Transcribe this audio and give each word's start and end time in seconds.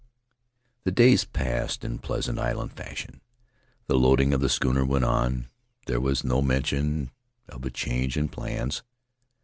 "The 0.83 0.91
days 0.91 1.25
passed 1.25 1.85
in 1.85 1.99
pleasant 1.99 2.39
island 2.39 2.73
fashion; 2.73 3.21
the 3.85 3.99
loading 3.99 4.33
of 4.33 4.41
the 4.41 4.49
schooner 4.49 4.83
went 4.83 5.05
on; 5.05 5.45
there 5.85 6.01
was 6.01 6.23
no 6.23 6.41
mention 6.41 7.11
of 7.47 7.63
a 7.65 7.69
change 7.69 8.17
in 8.17 8.27
plans. 8.27 8.81